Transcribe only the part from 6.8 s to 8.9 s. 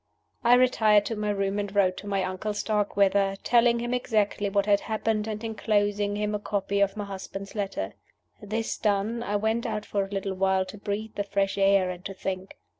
my husband's letter. This